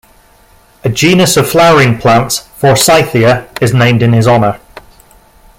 [0.83, 4.59] A genus of flowering plants, "Forsythia", is named in his honor.